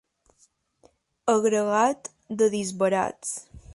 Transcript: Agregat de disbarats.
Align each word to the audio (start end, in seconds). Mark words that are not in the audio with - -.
Agregat 1.33 2.09
de 2.41 2.49
disbarats. 2.57 3.37